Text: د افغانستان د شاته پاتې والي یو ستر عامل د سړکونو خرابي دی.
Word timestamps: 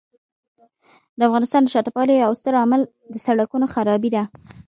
د 1.17 1.19
افغانستان 1.27 1.61
د 1.63 1.67
شاته 1.73 1.91
پاتې 1.95 2.11
والي 2.13 2.23
یو 2.25 2.33
ستر 2.39 2.53
عامل 2.61 2.81
د 3.13 3.15
سړکونو 3.25 3.65
خرابي 3.73 4.09
دی. 4.15 4.23